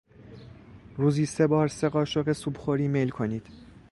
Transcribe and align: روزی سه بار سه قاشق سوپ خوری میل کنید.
روزی 0.97 1.25
سه 1.25 1.47
بار 1.47 1.67
سه 1.67 1.89
قاشق 1.89 2.31
سوپ 2.33 2.57
خوری 2.57 2.87
میل 2.87 3.09
کنید. 3.09 3.47